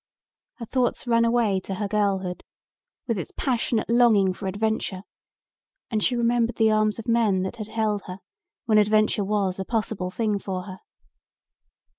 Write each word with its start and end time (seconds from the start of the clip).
Her 0.55 0.65
thoughts 0.65 1.05
ran 1.05 1.25
away 1.25 1.59
to 1.59 1.75
her 1.75 1.87
girlhood 1.87 2.43
with 3.07 3.19
its 3.19 3.31
passionate 3.37 3.87
longing 3.87 4.33
for 4.33 4.47
adventure 4.47 5.03
and 5.91 6.03
she 6.03 6.15
remembered 6.15 6.55
the 6.55 6.71
arms 6.71 6.97
of 6.97 7.07
men 7.07 7.43
that 7.43 7.57
had 7.57 7.67
held 7.67 8.05
her 8.07 8.17
when 8.65 8.79
adventure 8.79 9.23
was 9.23 9.59
a 9.59 9.63
possible 9.63 10.09
thing 10.09 10.39
for 10.39 10.63
her. 10.63 10.79